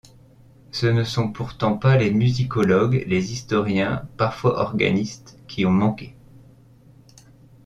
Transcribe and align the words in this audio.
Ce 0.71 0.87
ne 0.87 1.03
sont 1.03 1.31
pourtant 1.31 1.77
pas 1.77 1.95
les 1.95 2.09
musicologues, 2.09 3.03
les 3.05 3.33
historiens, 3.33 4.07
parfois 4.17 4.57
organistes, 4.59 5.37
qui 5.47 5.63
ont 5.63 5.69
manqué. 5.69 6.15